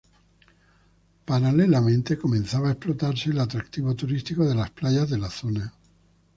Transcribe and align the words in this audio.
Paralelamente, 1.27 2.17
comenzaba 2.17 2.69
a 2.69 2.71
explotarse 2.71 3.29
el 3.29 3.37
atractivo 3.39 3.93
turístico 3.95 4.43
de 4.43 4.55
las 4.55 4.71
playas 4.71 5.07
de 5.11 5.17
la 5.19 5.29
zona. 5.29 5.75